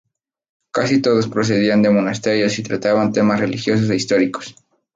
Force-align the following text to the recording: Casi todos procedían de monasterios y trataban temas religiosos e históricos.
Casi 0.71 0.99
todos 0.99 1.27
procedían 1.27 1.83
de 1.83 1.91
monasterios 1.91 2.57
y 2.57 2.63
trataban 2.63 3.13
temas 3.13 3.39
religiosos 3.39 3.87
e 3.87 3.95
históricos. 3.97 4.55